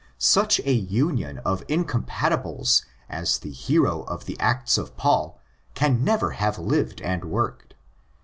[0.17, 5.39] Such a union of incompatibles as the hero of the Acts of Paul
[5.75, 7.75] can never have lived and worked.